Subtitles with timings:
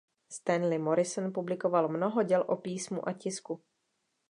[0.29, 3.63] Stanley Morrison publikoval mnoho děl o písmu a tisku.